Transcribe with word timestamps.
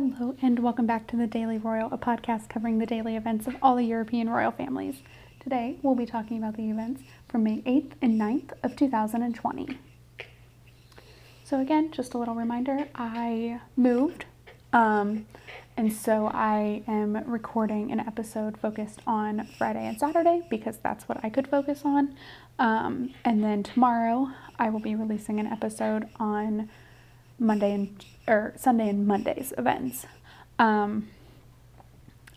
Hello, 0.00 0.34
and 0.40 0.60
welcome 0.60 0.86
back 0.86 1.06
to 1.08 1.16
the 1.18 1.26
Daily 1.26 1.58
Royal, 1.58 1.92
a 1.92 1.98
podcast 1.98 2.48
covering 2.48 2.78
the 2.78 2.86
daily 2.86 3.16
events 3.16 3.46
of 3.46 3.54
all 3.60 3.76
the 3.76 3.84
European 3.84 4.30
royal 4.30 4.50
families. 4.50 5.02
Today, 5.40 5.76
we'll 5.82 5.94
be 5.94 6.06
talking 6.06 6.38
about 6.38 6.56
the 6.56 6.70
events 6.70 7.02
from 7.28 7.44
May 7.44 7.58
8th 7.58 7.92
and 8.00 8.18
9th 8.18 8.52
of 8.62 8.76
2020. 8.76 9.78
So, 11.44 11.60
again, 11.60 11.92
just 11.92 12.14
a 12.14 12.18
little 12.18 12.34
reminder 12.34 12.88
I 12.94 13.60
moved, 13.76 14.24
um, 14.72 15.26
and 15.76 15.92
so 15.92 16.30
I 16.32 16.82
am 16.88 17.22
recording 17.30 17.92
an 17.92 18.00
episode 18.00 18.56
focused 18.56 19.00
on 19.06 19.48
Friday 19.58 19.86
and 19.86 20.00
Saturday 20.00 20.46
because 20.48 20.78
that's 20.78 21.10
what 21.10 21.22
I 21.22 21.28
could 21.28 21.46
focus 21.46 21.82
on. 21.84 22.16
Um, 22.58 23.12
and 23.26 23.44
then 23.44 23.62
tomorrow, 23.62 24.30
I 24.58 24.70
will 24.70 24.80
be 24.80 24.94
releasing 24.94 25.38
an 25.38 25.46
episode 25.46 26.08
on 26.16 26.70
Monday 27.40 27.72
and 27.72 28.04
or 28.28 28.52
Sunday 28.56 28.88
and 28.88 29.06
Monday's 29.06 29.52
events. 29.58 30.06
Um, 30.58 31.08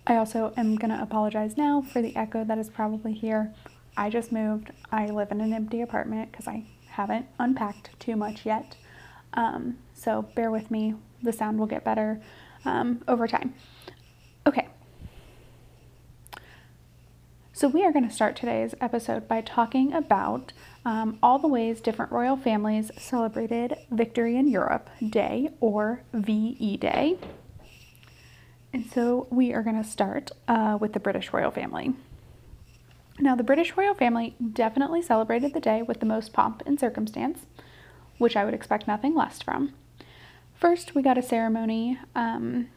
I 0.08 0.16
also 0.16 0.54
am 0.58 0.76
gonna 0.76 1.00
apologize 1.02 1.56
now 1.58 1.82
for 1.82 2.02
the 2.02 2.16
echo 2.16 2.44
that 2.44 2.58
is 2.58 2.70
probably 2.70 3.14
here. 3.14 3.54
I 3.96 4.10
just 4.10 4.32
moved. 4.32 4.72
I 4.92 5.06
live 5.08 5.32
in 5.32 5.42
an 5.42 5.54
empty 5.54 5.82
apartment 5.82 6.32
because 6.32 6.48
I 6.48 6.66
haven't 6.88 7.28
unpacked 7.38 8.00
too 8.00 8.16
much 8.16 8.46
yet. 8.46 8.76
Um, 9.34 9.78
so 9.94 10.24
bear 10.36 10.50
with 10.50 10.72
me. 10.72 10.96
The 11.22 11.34
sound 11.34 11.60
will 11.60 11.68
get 11.68 11.84
better 11.84 12.22
um, 12.66 13.02
over 13.08 13.28
time. 13.28 13.54
Okay. 14.48 14.68
So 17.64 17.70
we 17.70 17.86
are 17.86 17.94
going 17.94 18.06
to 18.06 18.14
start 18.14 18.36
today's 18.36 18.76
episode 18.82 19.26
by 19.26 19.40
talking 19.40 19.94
about 19.94 20.52
um, 20.84 21.18
all 21.24 21.40
the 21.40 21.48
ways 21.48 21.80
different 21.80 22.12
royal 22.12 22.36
families 22.36 22.92
celebrated 22.98 23.78
Victory 23.90 24.36
in 24.36 24.50
Europe 24.50 24.90
Day 25.00 25.50
or 25.62 26.04
VE 26.12 26.76
Day. 26.76 27.18
And 28.74 28.92
so 28.92 29.28
we 29.32 29.54
are 29.54 29.64
going 29.64 29.82
to 29.82 29.90
start 29.90 30.32
uh, 30.50 30.78
with 30.82 30.92
the 30.92 31.00
British 31.00 31.32
royal 31.32 31.52
family. 31.52 31.94
Now, 33.18 33.34
the 33.34 33.44
British 33.44 33.78
royal 33.78 33.96
family 33.96 34.36
definitely 34.52 35.02
celebrated 35.02 35.54
the 35.54 35.62
day 35.62 35.82
with 35.82 36.02
the 36.02 36.06
most 36.06 36.34
pomp 36.34 36.64
and 36.66 36.78
circumstance, 36.78 37.46
which 38.18 38.36
I 38.36 38.44
would 38.44 38.54
expect 38.54 38.90
nothing 38.90 39.16
less 39.16 39.42
from. 39.42 39.74
First, 40.54 40.96
we 40.96 41.02
got 41.02 41.18
a 41.18 41.24
ceremony 41.24 41.98
um, 42.14 42.68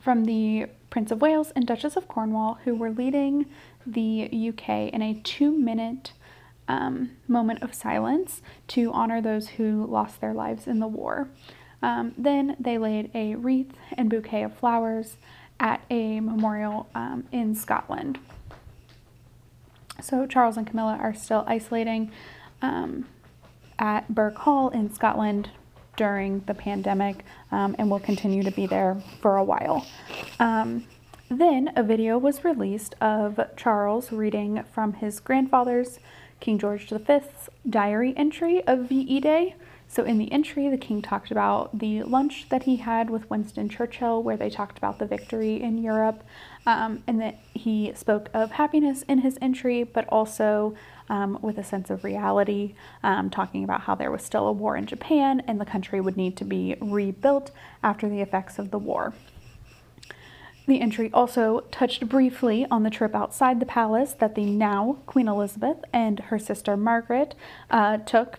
from 0.00 0.24
the 0.24 0.68
Prince 0.90 1.10
of 1.10 1.20
Wales 1.20 1.52
and 1.54 1.66
Duchess 1.66 1.96
of 1.96 2.08
Cornwall, 2.08 2.58
who 2.64 2.74
were 2.74 2.90
leading 2.90 3.46
the 3.92 4.50
UK 4.50 4.92
in 4.92 5.02
a 5.02 5.14
two 5.14 5.50
minute 5.52 6.12
um, 6.68 7.12
moment 7.26 7.62
of 7.62 7.74
silence 7.74 8.42
to 8.68 8.92
honor 8.92 9.20
those 9.20 9.48
who 9.50 9.86
lost 9.86 10.20
their 10.20 10.34
lives 10.34 10.66
in 10.66 10.80
the 10.80 10.86
war. 10.86 11.28
Um, 11.82 12.12
then 12.18 12.56
they 12.58 12.76
laid 12.76 13.10
a 13.14 13.36
wreath 13.36 13.72
and 13.96 14.10
bouquet 14.10 14.42
of 14.42 14.54
flowers 14.54 15.16
at 15.60 15.80
a 15.90 16.20
memorial 16.20 16.88
um, 16.94 17.26
in 17.32 17.54
Scotland. 17.54 18.18
So 20.00 20.26
Charles 20.26 20.56
and 20.56 20.66
Camilla 20.66 20.98
are 21.00 21.14
still 21.14 21.44
isolating 21.46 22.12
um, 22.62 23.06
at 23.78 24.08
Birkhall 24.14 24.70
in 24.70 24.92
Scotland 24.92 25.50
during 25.96 26.40
the 26.46 26.54
pandemic 26.54 27.24
um, 27.50 27.74
and 27.78 27.90
will 27.90 27.98
continue 27.98 28.42
to 28.42 28.52
be 28.52 28.66
there 28.66 28.96
for 29.20 29.36
a 29.36 29.44
while. 29.44 29.86
Then 31.30 31.72
a 31.76 31.82
video 31.82 32.16
was 32.16 32.42
released 32.42 32.94
of 33.02 33.38
Charles 33.54 34.10
reading 34.10 34.64
from 34.72 34.94
his 34.94 35.20
grandfather's 35.20 36.00
King 36.40 36.58
George 36.58 36.88
V's 36.88 37.50
diary 37.68 38.14
entry 38.16 38.66
of 38.66 38.88
VE 38.88 39.20
Day. 39.20 39.54
So, 39.90 40.04
in 40.04 40.18
the 40.18 40.30
entry, 40.32 40.68
the 40.68 40.78
king 40.78 41.02
talked 41.02 41.30
about 41.30 41.78
the 41.78 42.02
lunch 42.02 42.48
that 42.48 42.62
he 42.62 42.76
had 42.76 43.10
with 43.10 43.28
Winston 43.28 43.68
Churchill, 43.68 44.22
where 44.22 44.36
they 44.36 44.48
talked 44.48 44.78
about 44.78 44.98
the 44.98 45.06
victory 45.06 45.62
in 45.62 45.78
Europe, 45.78 46.22
um, 46.66 47.02
and 47.06 47.20
that 47.20 47.38
he 47.54 47.92
spoke 47.94 48.30
of 48.32 48.52
happiness 48.52 49.02
in 49.02 49.18
his 49.18 49.38
entry, 49.40 49.84
but 49.84 50.06
also 50.08 50.74
um, 51.10 51.38
with 51.42 51.58
a 51.58 51.64
sense 51.64 51.90
of 51.90 52.04
reality, 52.04 52.74
um, 53.02 53.28
talking 53.28 53.64
about 53.64 53.82
how 53.82 53.94
there 53.94 54.10
was 54.10 54.22
still 54.22 54.46
a 54.46 54.52
war 54.52 54.76
in 54.76 54.86
Japan 54.86 55.42
and 55.46 55.60
the 55.60 55.64
country 55.64 56.00
would 56.00 56.16
need 56.16 56.36
to 56.36 56.44
be 56.44 56.76
rebuilt 56.80 57.50
after 57.82 58.08
the 58.08 58.20
effects 58.20 58.58
of 58.58 58.70
the 58.70 58.78
war. 58.78 59.14
The 60.68 60.82
entry 60.82 61.10
also 61.14 61.60
touched 61.70 62.06
briefly 62.10 62.66
on 62.70 62.82
the 62.82 62.90
trip 62.90 63.14
outside 63.14 63.58
the 63.58 63.64
palace 63.64 64.12
that 64.12 64.34
the 64.34 64.44
now 64.44 64.98
Queen 65.06 65.26
Elizabeth 65.26 65.78
and 65.94 66.20
her 66.20 66.38
sister 66.38 66.76
Margaret 66.76 67.34
uh, 67.70 67.96
took. 67.96 68.38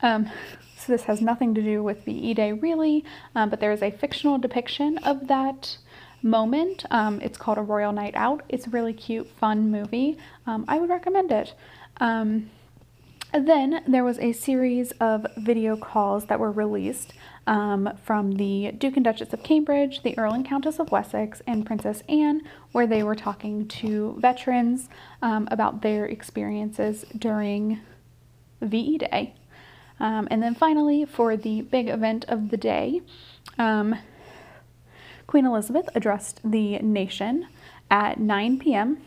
Um, 0.00 0.30
so 0.78 0.90
this 0.90 1.04
has 1.04 1.20
nothing 1.20 1.54
to 1.54 1.60
do 1.60 1.82
with 1.82 2.06
VE 2.06 2.32
Day 2.32 2.52
really, 2.52 3.04
um, 3.34 3.50
but 3.50 3.60
there 3.60 3.70
is 3.70 3.82
a 3.82 3.90
fictional 3.90 4.38
depiction 4.38 4.96
of 4.98 5.28
that 5.28 5.76
moment. 6.22 6.86
Um, 6.90 7.20
it's 7.20 7.36
called 7.36 7.58
A 7.58 7.62
Royal 7.62 7.92
Night 7.92 8.14
Out. 8.16 8.44
It's 8.48 8.66
a 8.66 8.70
really 8.70 8.94
cute, 8.94 9.28
fun 9.38 9.70
movie. 9.70 10.16
Um, 10.46 10.64
I 10.68 10.78
would 10.78 10.88
recommend 10.88 11.30
it. 11.30 11.52
Then 13.32 13.82
there 13.86 14.04
was 14.04 14.18
a 14.18 14.32
series 14.32 14.92
of 14.92 15.26
video 15.36 15.76
calls 15.76 16.26
that 16.26 16.40
were 16.40 16.50
released 16.50 17.12
um, 17.46 17.90
from 18.02 18.32
the 18.32 18.72
Duke 18.72 18.96
and 18.96 19.04
Duchess 19.04 19.34
of 19.34 19.42
Cambridge, 19.42 20.02
the 20.02 20.16
Earl 20.16 20.32
and 20.32 20.46
Countess 20.46 20.78
of 20.78 20.90
Wessex, 20.90 21.42
and 21.46 21.66
Princess 21.66 22.02
Anne, 22.08 22.42
where 22.72 22.86
they 22.86 23.02
were 23.02 23.14
talking 23.14 23.68
to 23.68 24.16
veterans 24.18 24.88
um, 25.20 25.46
about 25.50 25.82
their 25.82 26.06
experiences 26.06 27.04
during 27.16 27.80
VE 28.62 28.98
Day. 28.98 29.34
Um, 30.00 30.28
and 30.30 30.42
then 30.42 30.54
finally, 30.54 31.04
for 31.04 31.36
the 31.36 31.62
big 31.62 31.88
event 31.88 32.24
of 32.28 32.48
the 32.48 32.56
day, 32.56 33.02
um, 33.58 33.96
Queen 35.26 35.44
Elizabeth 35.44 35.88
addressed 35.94 36.40
the 36.50 36.78
nation 36.78 37.46
at 37.90 38.18
9 38.18 38.58
p.m., 38.58 39.02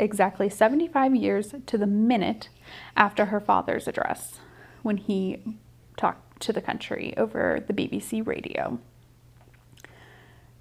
exactly 0.00 0.48
75 0.48 1.14
years 1.14 1.54
to 1.66 1.78
the 1.78 1.86
minute 1.86 2.48
after 2.96 3.26
her 3.26 3.40
father's 3.40 3.86
address, 3.86 4.40
when 4.82 4.96
he 4.96 5.42
talked 5.96 6.40
to 6.40 6.52
the 6.52 6.60
country 6.60 7.14
over 7.16 7.62
the 7.66 7.72
BBC 7.72 8.26
radio. 8.26 8.78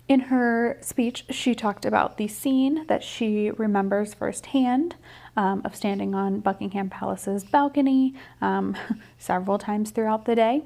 In 0.09 0.21
her 0.21 0.75
speech, 0.81 1.25
she 1.29 1.53
talked 1.53 1.85
about 1.85 2.17
the 2.17 2.27
scene 2.27 2.87
that 2.87 3.03
she 3.03 3.51
remembers 3.51 4.15
firsthand 4.15 4.95
um, 5.37 5.61
of 5.63 5.75
standing 5.75 6.15
on 6.15 6.39
Buckingham 6.39 6.89
Palace's 6.89 7.43
balcony 7.43 8.15
um, 8.41 8.75
several 9.19 9.59
times 9.59 9.91
throughout 9.91 10.25
the 10.25 10.33
day. 10.33 10.63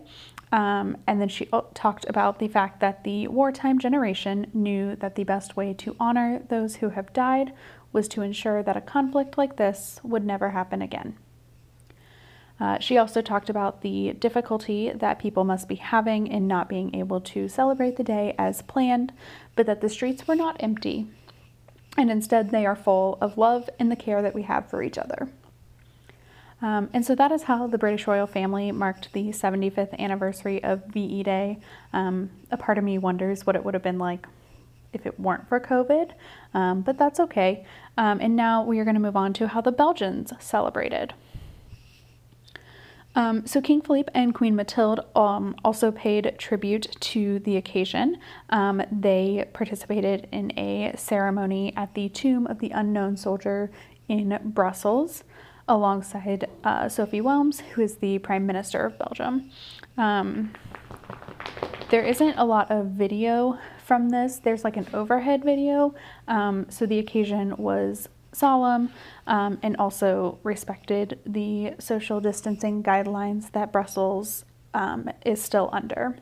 Um, 0.53 0.97
and 1.07 1.19
then 1.19 1.27
she 1.27 1.49
talked 1.73 2.05
about 2.07 2.39
the 2.39 2.47
fact 2.47 2.79
that 2.79 3.03
the 3.03 3.27
wartime 3.27 3.79
generation 3.79 4.49
knew 4.53 4.95
that 4.97 5.15
the 5.15 5.25
best 5.25 5.57
way 5.57 5.73
to 5.73 5.95
honor 5.99 6.41
those 6.47 6.77
who 6.77 6.89
have 6.89 7.11
died 7.11 7.51
was 7.93 8.07
to 8.09 8.21
ensure 8.21 8.61
that 8.63 8.75
a 8.75 8.81
conflict 8.81 9.37
like 9.37 9.55
this 9.55 9.99
would 10.03 10.25
never 10.25 10.49
happen 10.49 10.81
again. 10.81 11.15
Uh, 12.59 12.79
she 12.79 12.97
also 12.97 13.21
talked 13.21 13.49
about 13.49 13.81
the 13.81 14.13
difficulty 14.13 14.91
that 14.91 15.19
people 15.19 15.43
must 15.43 15.67
be 15.67 15.75
having 15.75 16.27
in 16.27 16.47
not 16.47 16.69
being 16.69 16.93
able 16.95 17.19
to 17.19 17.47
celebrate 17.47 17.95
the 17.95 18.03
day 18.03 18.35
as 18.37 18.61
planned, 18.61 19.11
but 19.55 19.65
that 19.65 19.81
the 19.81 19.89
streets 19.89 20.27
were 20.27 20.35
not 20.35 20.55
empty, 20.59 21.07
and 21.97 22.11
instead 22.11 22.51
they 22.51 22.65
are 22.65 22.75
full 22.75 23.17
of 23.21 23.37
love 23.37 23.69
and 23.79 23.91
the 23.91 23.95
care 23.95 24.21
that 24.21 24.35
we 24.35 24.43
have 24.43 24.69
for 24.69 24.83
each 24.83 24.97
other. 24.97 25.29
Um, 26.61 26.89
and 26.93 27.05
so 27.05 27.13
that 27.15 27.31
is 27.31 27.43
how 27.43 27.67
the 27.67 27.77
British 27.77 28.07
royal 28.07 28.27
family 28.27 28.71
marked 28.71 29.11
the 29.11 29.29
75th 29.29 29.99
anniversary 29.99 30.63
of 30.63 30.85
VE 30.85 31.23
Day. 31.23 31.59
Um, 31.91 32.29
a 32.51 32.55
part 32.55 32.77
of 32.77 32.85
me 32.85 32.97
wonders 32.97 33.45
what 33.45 33.57
it 33.57 33.65
would 33.65 33.73
have 33.73 33.83
been 33.83 33.99
like 33.99 34.25
if 34.93 35.05
it 35.05 35.19
weren't 35.19 35.47
for 35.47 35.59
COVID, 35.59 36.11
um, 36.53 36.81
but 36.81 36.97
that's 36.97 37.19
okay. 37.19 37.65
Um, 37.97 38.19
and 38.21 38.35
now 38.35 38.63
we 38.63 38.79
are 38.79 38.83
going 38.83 38.95
to 38.95 39.01
move 39.01 39.15
on 39.15 39.33
to 39.33 39.47
how 39.47 39.61
the 39.61 39.71
Belgians 39.71 40.31
celebrated. 40.39 41.13
Um, 43.15 43.45
so 43.45 43.61
King 43.61 43.81
Philippe 43.81 44.11
and 44.15 44.33
Queen 44.33 44.55
Mathilde 44.55 45.01
um, 45.15 45.55
also 45.63 45.91
paid 45.91 46.35
tribute 46.39 46.87
to 46.99 47.39
the 47.39 47.57
occasion. 47.57 48.17
Um, 48.49 48.81
they 48.91 49.47
participated 49.53 50.27
in 50.31 50.57
a 50.57 50.93
ceremony 50.97 51.73
at 51.75 51.93
the 51.93 52.09
tomb 52.09 52.47
of 52.47 52.59
the 52.59 52.71
unknown 52.71 53.17
soldier 53.17 53.71
in 54.07 54.39
Brussels 54.43 55.23
alongside 55.67 56.49
uh, 56.63 56.89
Sophie 56.89 57.21
Wilmes, 57.21 57.61
who 57.61 57.81
is 57.81 57.97
the 57.97 58.19
Prime 58.19 58.45
Minister 58.45 58.85
of 58.85 58.97
Belgium. 58.97 59.49
Um, 59.97 60.53
there 61.89 62.03
isn't 62.03 62.33
a 62.37 62.45
lot 62.45 62.71
of 62.71 62.87
video 62.87 63.59
from 63.93 64.09
this. 64.09 64.37
There's 64.37 64.63
like 64.63 64.75
an 64.75 64.87
overhead 64.91 65.43
video. 65.43 65.93
Um, 66.27 66.65
so 66.67 66.87
the 66.87 66.97
occasion 66.97 67.55
was 67.57 68.09
solemn 68.31 68.91
um, 69.27 69.59
and 69.61 69.77
also 69.77 70.39
respected 70.41 71.19
the 71.27 71.75
social 71.77 72.19
distancing 72.19 72.81
guidelines 72.81 73.51
that 73.51 73.71
Brussels 73.71 74.45
um, 74.73 75.11
is 75.23 75.39
still 75.39 75.69
under. 75.71 76.17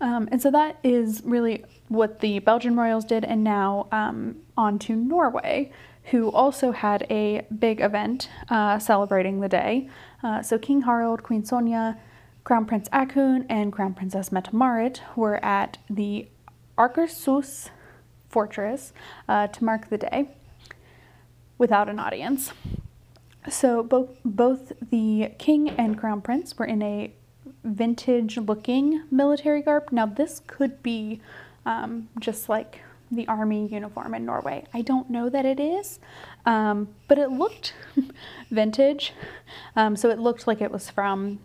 Um, 0.00 0.28
and 0.32 0.42
so 0.42 0.50
that 0.50 0.80
is 0.82 1.22
really 1.24 1.64
what 1.86 2.18
the 2.18 2.40
Belgian 2.40 2.74
royals 2.76 3.04
did, 3.04 3.24
and 3.24 3.44
now 3.44 3.86
um, 3.92 4.38
on 4.56 4.80
to 4.80 4.96
Norway, 4.96 5.70
who 6.10 6.32
also 6.32 6.72
had 6.72 7.06
a 7.08 7.46
big 7.56 7.80
event 7.80 8.28
uh, 8.48 8.80
celebrating 8.80 9.38
the 9.38 9.48
day. 9.48 9.88
Uh, 10.24 10.42
so 10.42 10.58
King 10.58 10.82
Harald, 10.82 11.22
Queen 11.22 11.44
Sonja, 11.44 11.96
Crown 12.46 12.64
Prince 12.64 12.88
Haakon 12.92 13.44
and 13.48 13.72
Crown 13.72 13.92
Princess 13.92 14.30
Mette 14.30 14.52
Marit 14.52 15.02
were 15.16 15.44
at 15.44 15.78
the 15.90 16.28
Akershus 16.78 17.70
Fortress 18.28 18.92
uh, 19.28 19.48
to 19.48 19.64
mark 19.64 19.90
the 19.90 19.98
day 19.98 20.28
without 21.58 21.88
an 21.88 21.98
audience. 21.98 22.52
So 23.50 23.82
both 23.82 24.10
both 24.24 24.72
the 24.90 25.32
king 25.38 25.70
and 25.70 25.98
crown 25.98 26.20
prince 26.20 26.56
were 26.56 26.66
in 26.66 26.82
a 26.82 27.12
vintage 27.64 28.36
looking 28.38 29.02
military 29.10 29.60
garb. 29.60 29.88
Now 29.90 30.06
this 30.06 30.40
could 30.46 30.84
be 30.84 31.20
um, 31.64 32.10
just 32.20 32.48
like 32.48 32.80
the 33.10 33.26
army 33.26 33.66
uniform 33.66 34.14
in 34.14 34.24
Norway. 34.24 34.66
I 34.72 34.82
don't 34.82 35.10
know 35.10 35.28
that 35.28 35.44
it 35.44 35.58
is, 35.58 35.98
um, 36.44 36.94
but 37.08 37.18
it 37.18 37.32
looked 37.32 37.74
vintage. 38.52 39.14
Um, 39.74 39.96
so 39.96 40.10
it 40.10 40.20
looked 40.20 40.46
like 40.46 40.60
it 40.60 40.70
was 40.70 40.88
from 40.88 41.40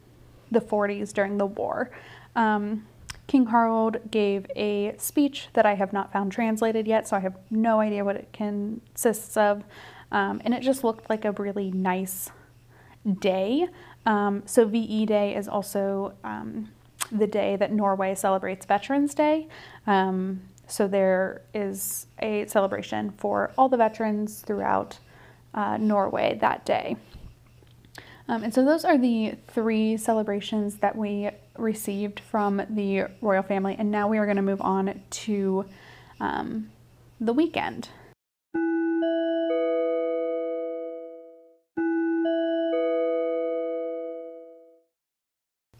the 0.51 0.62
40s 0.62 1.13
during 1.13 1.38
the 1.38 1.45
war. 1.45 1.89
Um, 2.36 2.86
King 3.27 3.48
Harald 3.48 4.12
gave 4.12 4.45
a 4.56 4.94
speech 4.98 5.48
that 5.53 5.65
I 5.65 5.75
have 5.75 5.94
not 5.94 6.12
found 6.12 6.33
translated 6.33 6.86
yet, 6.86 7.07
so 7.07 7.15
I 7.15 7.21
have 7.21 7.38
no 7.50 7.80
idea 7.80 8.03
what 8.03 8.18
it 8.18 8.27
consists 8.33 9.38
of. 9.38 9.63
Um, 10.12 10.42
and 10.44 10.53
it 10.53 10.62
just 10.62 10.83
looked 10.83 11.09
like 11.09 11.24
a 11.24 11.31
really 11.31 11.71
nice 11.71 12.30
day. 13.19 13.68
Um, 14.06 14.44
so 14.45 14.65
VE 14.65 15.06
Day 15.06 15.36
is 15.36 15.48
also 15.48 16.13
um, 16.24 16.69
the 17.12 17.27
day 17.27 17.56
that 17.56 17.71
Norway 17.71 18.15
celebrates 18.15 18.65
Veterans 18.65 19.13
Day. 19.13 19.48
Um, 19.88 20.42
so 20.68 20.88
there 20.88 21.42
is 21.53 22.07
a 22.19 22.45
celebration 22.48 23.12
for 23.12 23.51
all 23.57 23.69
the 23.69 23.77
veterans 23.77 24.42
throughout 24.42 25.00
uh, 25.53 25.77
Norway 25.77 26.38
that 26.42 26.65
day. 26.65 26.95
Um, 28.27 28.44
and 28.44 28.53
so 28.53 28.63
those 28.63 28.85
are 28.85 28.97
the 28.97 29.35
three 29.47 29.97
celebrations 29.97 30.75
that 30.77 30.95
we 30.95 31.29
received 31.57 32.19
from 32.19 32.62
the 32.69 33.06
royal 33.21 33.44
family. 33.44 33.75
And 33.77 33.91
now 33.91 34.07
we 34.07 34.18
are 34.18 34.25
going 34.25 34.38
to 34.38 34.41
move 34.41 34.62
on 34.62 35.01
to 35.09 35.65
um, 36.19 36.69
the 37.19 37.33
weekend. 37.33 37.89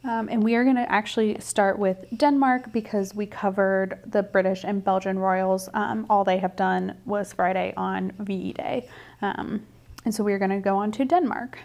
Um, 0.04 0.30
and 0.30 0.44
we 0.44 0.56
are 0.56 0.64
going 0.64 0.76
to 0.76 0.92
actually 0.92 1.40
start 1.40 1.80
with 1.80 2.06
Denmark 2.18 2.74
because 2.74 3.16
we 3.16 3.26
covered 3.26 4.00
the 4.06 4.24
British 4.24 4.64
and 4.64 4.84
Belgian 4.84 5.18
royals. 5.18 5.70
Um, 5.74 6.06
all 6.10 6.24
they 6.24 6.38
have 6.40 6.56
done 6.56 6.98
was 7.06 7.34
Friday 7.34 7.74
on 7.78 8.12
VE 8.20 8.54
Day. 8.54 8.90
Um, 9.22 9.66
and 10.04 10.14
so 10.14 10.24
we 10.24 10.34
are 10.34 10.40
going 10.40 10.52
to 10.52 10.60
go 10.60 10.78
on 10.78 10.92
to 10.94 11.06
Denmark. 11.06 11.60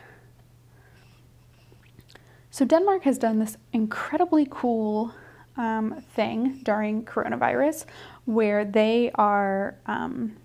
So, 2.57 2.65
Denmark 2.65 3.03
has 3.03 3.19
done 3.19 3.39
this 3.39 3.59
incredibly 3.75 4.47
cool 4.49 5.13
um, 5.59 6.03
thing 6.15 6.61
during 6.63 7.05
coronavirus 7.05 7.85
where 8.25 8.65
they 8.65 9.11
are 9.15 9.77
um, 9.85 10.37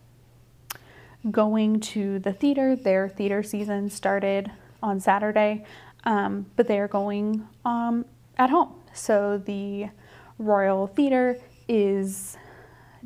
going 1.30 1.80
to 1.80 2.20
the 2.20 2.34
theater. 2.34 2.76
Their 2.76 3.08
theater 3.08 3.44
season 3.44 3.90
started 3.90 4.52
on 4.84 5.00
Saturday 5.00 5.64
um, 6.04 6.46
but 6.56 6.68
they 6.68 6.80
are 6.80 6.88
going 6.88 7.48
um, 7.66 8.06
at 8.38 8.50
home. 8.50 8.74
So 8.94 9.38
the 9.38 9.90
Royal 10.38 10.88
Theatre 10.88 11.38
is 11.68 12.38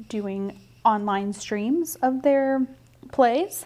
doing 0.10 0.60
online 0.84 1.34
streams 1.34 1.96
of 2.02 2.22
their 2.22 2.66
plays. 3.12 3.66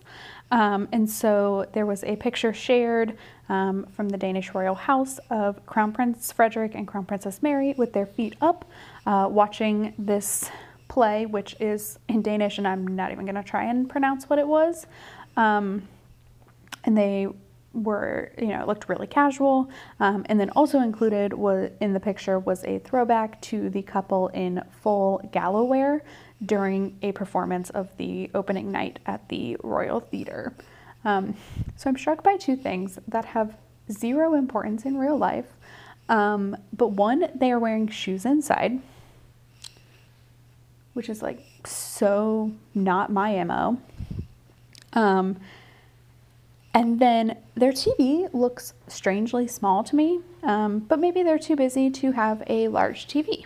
Um, 0.52 0.88
and 0.92 1.10
so 1.10 1.68
there 1.74 1.86
was 1.86 2.04
a 2.04 2.16
picture 2.16 2.54
shared 2.54 3.18
um, 3.50 3.86
from 3.96 4.10
the 4.10 4.18
Danish 4.18 4.54
royal 4.54 4.76
house 4.76 5.20
of 5.30 5.66
Crown 5.66 5.92
Prince 5.92 6.32
Frederik 6.32 6.76
and 6.76 6.88
Crown 6.88 7.06
Princess 7.06 7.42
Mary 7.44 7.74
with 7.78 7.94
their 7.94 8.06
feet 8.06 8.36
up, 8.42 8.66
uh, 9.06 9.28
watching 9.30 9.94
this 9.98 10.50
play, 10.88 11.26
which 11.26 11.56
is 11.60 12.00
in 12.08 12.22
Danish, 12.22 12.58
and 12.58 12.68
I'm 12.68 12.88
not 12.88 13.12
even 13.12 13.26
going 13.26 13.36
to 13.36 13.44
try 13.44 13.66
and 13.66 13.90
pronounce 13.90 14.30
what 14.30 14.40
it 14.40 14.48
was. 14.48 14.88
Um, 15.38 15.88
and 16.84 16.98
they 16.98 17.28
were, 17.74 18.32
you 18.38 18.48
know, 18.48 18.66
looked 18.66 18.90
really 18.90 19.08
casual. 19.08 19.70
Um, 20.00 20.26
and 20.28 20.40
then 20.40 20.50
also 20.52 20.80
included 20.80 21.34
was 21.34 21.72
in 21.80 21.94
the 21.94 22.00
picture 22.00 22.40
was 22.40 22.64
a 22.64 22.80
throwback 22.80 23.42
to 23.44 23.70
the 23.70 23.82
couple 23.82 24.30
in 24.30 24.62
full 24.82 25.22
gala 25.32 25.64
wear 25.64 26.04
during 26.46 26.98
a 27.02 27.12
performance 27.12 27.70
of 27.70 27.96
the 27.98 28.30
opening 28.34 28.72
night 28.72 29.00
at 29.06 29.28
the 29.30 29.58
Royal 29.64 30.00
Theatre. 30.00 30.54
Um, 31.06 31.36
so 31.76 31.90
I'm 31.90 31.98
struck 31.98 32.24
by 32.24 32.38
two 32.38 32.56
things 32.56 33.00
that 33.08 33.26
have 33.26 33.58
zero 33.92 34.34
importance 34.34 34.86
in 34.86 34.98
real 34.98 35.18
life. 35.18 35.48
Um, 36.08 36.58
but 36.76 36.88
one, 36.88 37.30
they 37.36 37.52
are 37.52 37.60
wearing 37.60 37.88
shoes 37.88 38.26
inside, 38.26 38.80
which 40.94 41.08
is 41.08 41.22
like 41.22 41.46
so 41.66 42.52
not 42.74 43.12
my 43.12 43.44
MO. 43.44 43.78
And 46.74 47.00
then 47.00 47.38
their 47.56 47.72
TV 47.72 48.32
looks 48.34 48.74
strangely 48.88 49.48
small 49.48 49.84
to 49.84 49.96
me, 49.96 50.20
um, 50.44 50.80
but 50.80 51.00
maybe 51.00 51.24
they're 51.24 51.40
too 51.40 51.56
busy 51.56 51.90
to 51.90 52.12
have 52.12 52.44
a 52.48 52.68
large 52.68 53.08
TV. 53.08 53.46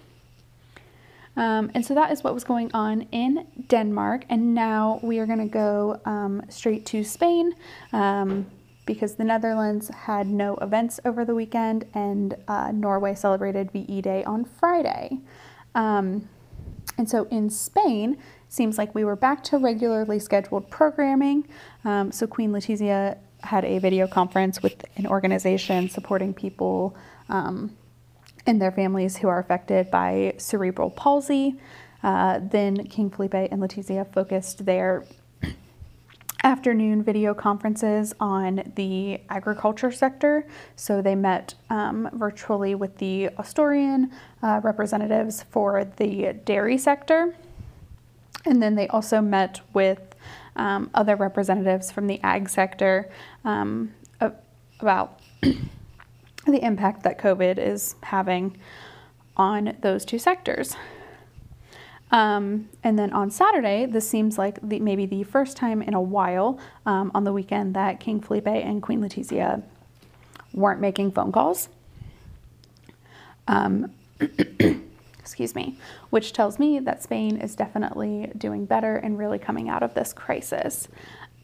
Um, 1.35 1.71
and 1.73 1.85
so 1.85 1.95
that 1.95 2.11
is 2.11 2.23
what 2.23 2.33
was 2.33 2.43
going 2.43 2.69
on 2.73 3.07
in 3.11 3.47
Denmark. 3.67 4.25
And 4.29 4.53
now 4.53 4.99
we 5.01 5.19
are 5.19 5.25
going 5.25 5.39
to 5.39 5.45
go 5.45 5.99
um, 6.05 6.43
straight 6.49 6.85
to 6.87 7.03
Spain 7.03 7.55
um, 7.91 8.45
because 8.85 9.15
the 9.15 9.23
Netherlands 9.23 9.89
had 9.89 10.27
no 10.27 10.55
events 10.57 10.99
over 11.05 11.25
the 11.25 11.33
weekend 11.33 11.85
and 11.93 12.35
uh, 12.47 12.71
Norway 12.71 13.15
celebrated 13.15 13.71
VE 13.71 14.01
Day 14.01 14.23
on 14.25 14.45
Friday. 14.45 15.19
Um, 15.75 16.29
and 16.98 17.10
so 17.10 17.25
in 17.25 17.50
Spain, 17.50 18.18
seems 18.50 18.78
like 18.78 18.94
we 18.94 19.04
were 19.04 19.16
back 19.16 19.44
to 19.45 19.57
regularly 19.57 20.19
scheduled 20.19 20.69
programming. 20.69 21.48
Um, 21.86 22.12
so 22.12 22.28
Queen 22.28 22.51
Letizia 22.51 23.18
had 23.42 23.66
a 23.66 23.80
video 23.80 24.07
conference 24.07 24.62
with 24.62 24.86
an 24.95 25.07
organization 25.07 25.90
supporting 25.90 26.34
people 26.34 26.95
um, 27.30 27.75
and 28.45 28.62
their 28.62 28.72
families 28.72 29.18
who 29.18 29.28
are 29.28 29.40
affected 29.40 29.90
by 29.90 30.36
cerebral 30.38 30.90
palsy. 30.90 31.60
Uh, 32.04 32.40
then 32.42 32.86
King 32.88 33.10
Felipe 33.10 33.34
and 33.34 33.62
Letizia 33.62 34.12
focused 34.13 34.66
their 34.66 35.06
afternoon 36.44 37.01
video 37.01 37.34
conferences 37.34 38.13
on 38.19 38.72
the 38.75 39.22
agriculture 39.30 39.92
sector. 39.92 40.45
So 40.75 41.01
they 41.01 41.16
met 41.16 41.56
um, 41.69 42.10
virtually 42.13 42.75
with 42.75 42.98
the 42.98 43.30
Asturian 43.38 44.12
uh, 44.42 44.59
representatives 44.64 45.44
for 45.44 45.85
the 45.97 46.33
dairy 46.45 46.78
sector. 46.78 47.35
And 48.45 48.62
then 48.62 48.76
they 48.76 48.88
also 48.90 49.21
met 49.21 49.62
with 49.73 50.02
um, 50.56 50.90
other 50.94 51.16
representatives 51.16 51.92
from 51.92 52.07
the 52.07 52.19
ag 52.23 52.50
sector 52.50 53.09
um, 53.45 53.94
about 54.80 55.21
the 55.42 56.64
impact 56.64 57.04
that 57.04 57.18
COVID 57.19 57.57
is 57.57 57.95
having 58.04 58.57
on 59.38 59.78
those 59.81 60.06
two 60.06 60.19
sectors. 60.19 60.76
Um, 62.13 62.69
and 62.83 62.97
then 62.97 63.11
on 63.11 63.31
Saturday, 63.31 63.87
this 63.87 64.07
seems 64.07 64.37
like 64.37 64.59
the, 64.61 64.79
maybe 64.79 65.07
the 65.07 65.23
first 65.23 65.57
time 65.57 65.81
in 65.81 65.95
a 65.95 66.01
while 66.01 66.59
um, 66.85 67.11
on 67.15 67.23
the 67.23 67.33
weekend 67.33 67.73
that 67.73 67.99
King 67.99 68.21
Felipe 68.21 68.47
and 68.47 68.83
Queen 68.83 69.01
Letizia 69.01 69.63
weren't 70.53 70.79
making 70.79 71.11
phone 71.11 71.31
calls. 71.31 71.69
Um, 73.47 73.91
excuse 75.19 75.55
me, 75.55 75.75
which 76.11 76.33
tells 76.33 76.59
me 76.59 76.77
that 76.79 77.01
Spain 77.01 77.37
is 77.37 77.55
definitely 77.55 78.31
doing 78.37 78.65
better 78.65 78.95
and 78.95 79.17
really 79.17 79.39
coming 79.39 79.67
out 79.67 79.81
of 79.81 79.95
this 79.95 80.13
crisis. 80.13 80.87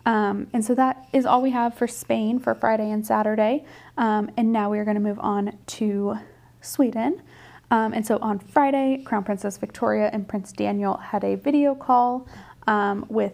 Um, 0.06 0.48
and 0.54 0.64
so 0.64 0.76
that 0.76 1.08
is 1.12 1.26
all 1.26 1.42
we 1.42 1.50
have 1.50 1.74
for 1.74 1.88
Spain 1.88 2.38
for 2.38 2.54
Friday 2.54 2.92
and 2.92 3.04
Saturday. 3.04 3.66
Um, 3.98 4.30
and 4.38 4.54
now 4.54 4.70
we 4.70 4.78
are 4.78 4.86
going 4.86 4.96
to 4.96 5.02
move 5.02 5.20
on 5.20 5.58
to 5.66 6.20
Sweden. 6.62 7.24
Um, 7.72 7.94
and 7.94 8.06
so 8.06 8.18
on 8.22 8.40
Friday, 8.40 9.02
Crown 9.06 9.24
Princess 9.24 9.58
Victoria 9.58 10.10
and 10.12 10.28
Prince 10.28 10.52
Daniel 10.52 10.98
had 10.98 11.24
a 11.24 11.36
video 11.36 11.76
call 11.76 12.28
um, 12.68 13.06
with 13.10 13.34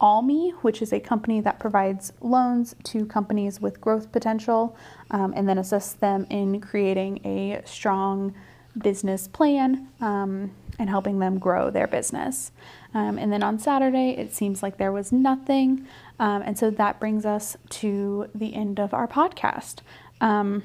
Almi, 0.00 0.52
which 0.62 0.82
is 0.82 0.92
a 0.92 0.98
company 0.98 1.40
that 1.40 1.60
provides 1.60 2.12
loans 2.20 2.74
to 2.84 3.06
companies 3.06 3.60
with 3.60 3.80
growth 3.80 4.10
potential 4.10 4.76
um, 5.12 5.32
and 5.36 5.48
then 5.48 5.58
assists 5.58 5.92
them 5.92 6.26
in 6.28 6.60
creating 6.60 7.24
a 7.24 7.62
strong 7.64 8.34
business 8.76 9.28
plan 9.28 9.88
um, 10.00 10.50
and 10.78 10.88
helping 10.88 11.20
them 11.20 11.38
grow 11.38 11.70
their 11.70 11.86
business. 11.86 12.50
Um, 12.94 13.16
and 13.18 13.32
then 13.32 13.42
on 13.42 13.58
Saturday, 13.58 14.10
it 14.10 14.34
seems 14.34 14.62
like 14.62 14.76
there 14.76 14.92
was 14.92 15.12
nothing. 15.12 15.86
Um, 16.18 16.42
and 16.42 16.58
so 16.58 16.70
that 16.70 16.98
brings 16.98 17.24
us 17.24 17.56
to 17.70 18.28
the 18.34 18.54
end 18.54 18.80
of 18.80 18.92
our 18.92 19.06
podcast. 19.06 19.80
Um, 20.20 20.62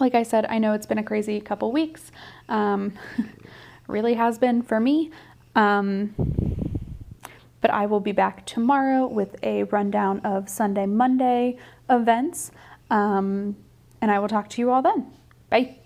like 0.00 0.14
I 0.14 0.22
said, 0.22 0.46
I 0.48 0.58
know 0.58 0.72
it's 0.72 0.86
been 0.86 0.98
a 0.98 1.02
crazy 1.02 1.40
couple 1.40 1.72
weeks. 1.72 2.10
Um, 2.48 2.92
really 3.88 4.14
has 4.14 4.38
been 4.38 4.62
for 4.62 4.80
me. 4.80 5.10
Um, 5.54 6.14
but 7.60 7.70
I 7.70 7.86
will 7.86 8.00
be 8.00 8.12
back 8.12 8.44
tomorrow 8.46 9.06
with 9.06 9.36
a 9.42 9.64
rundown 9.64 10.20
of 10.20 10.48
Sunday, 10.48 10.86
Monday 10.86 11.56
events. 11.88 12.50
and 12.90 13.56
I 14.10 14.18
will 14.18 14.28
talk 14.28 14.48
to 14.50 14.60
you 14.60 14.70
all 14.70 14.82
then. 14.82 15.12
Bye. 15.48 15.81